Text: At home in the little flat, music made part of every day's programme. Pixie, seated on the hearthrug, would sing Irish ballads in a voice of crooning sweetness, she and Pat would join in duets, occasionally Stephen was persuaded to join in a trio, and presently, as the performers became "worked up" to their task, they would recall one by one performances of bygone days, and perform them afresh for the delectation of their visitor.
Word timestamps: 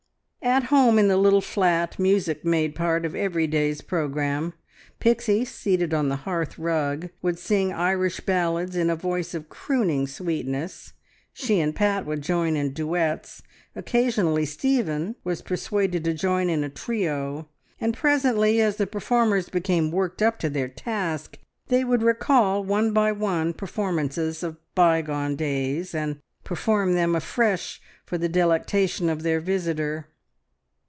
At 0.43 0.63
home 0.65 0.97
in 0.97 1.07
the 1.07 1.17
little 1.17 1.39
flat, 1.39 1.99
music 1.99 2.43
made 2.43 2.73
part 2.73 3.05
of 3.05 3.13
every 3.13 3.45
day's 3.45 3.81
programme. 3.81 4.53
Pixie, 4.99 5.45
seated 5.45 5.93
on 5.93 6.09
the 6.09 6.15
hearthrug, 6.25 7.09
would 7.21 7.37
sing 7.37 7.71
Irish 7.71 8.21
ballads 8.21 8.75
in 8.75 8.89
a 8.89 8.95
voice 8.95 9.35
of 9.35 9.49
crooning 9.49 10.07
sweetness, 10.07 10.93
she 11.31 11.59
and 11.59 11.75
Pat 11.75 12.07
would 12.07 12.23
join 12.23 12.55
in 12.55 12.73
duets, 12.73 13.43
occasionally 13.75 14.43
Stephen 14.43 15.15
was 15.23 15.43
persuaded 15.43 16.03
to 16.05 16.13
join 16.15 16.49
in 16.49 16.63
a 16.63 16.69
trio, 16.69 17.47
and 17.79 17.93
presently, 17.93 18.59
as 18.59 18.77
the 18.77 18.87
performers 18.87 19.47
became 19.47 19.91
"worked 19.91 20.23
up" 20.23 20.39
to 20.39 20.49
their 20.49 20.67
task, 20.67 21.37
they 21.67 21.83
would 21.83 22.01
recall 22.01 22.63
one 22.63 22.93
by 22.93 23.11
one 23.11 23.53
performances 23.53 24.41
of 24.41 24.57
bygone 24.73 25.35
days, 25.35 25.93
and 25.93 26.19
perform 26.43 26.95
them 26.95 27.15
afresh 27.15 27.79
for 28.07 28.17
the 28.17 28.27
delectation 28.27 29.07
of 29.07 29.21
their 29.21 29.39
visitor. 29.39 30.07